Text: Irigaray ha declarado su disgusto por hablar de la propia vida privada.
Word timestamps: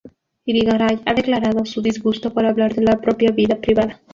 Irigaray 0.47 0.99
ha 1.05 1.13
declarado 1.13 1.63
su 1.63 1.79
disgusto 1.83 2.33
por 2.33 2.47
hablar 2.47 2.73
de 2.73 2.81
la 2.81 2.99
propia 2.99 3.29
vida 3.29 3.57
privada. 3.61 4.01